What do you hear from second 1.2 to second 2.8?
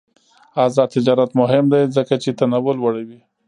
مهم دی ځکه چې تنوع